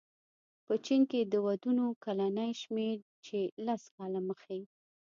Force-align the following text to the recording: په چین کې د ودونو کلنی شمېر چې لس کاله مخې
په 0.65 0.73
چین 0.85 1.01
کې 1.11 1.21
د 1.23 1.33
ودونو 1.45 1.85
کلنی 2.03 2.51
شمېر 2.61 2.97
چې 3.25 3.39
لس 3.65 3.81
کاله 3.95 4.19
مخې 4.27 4.59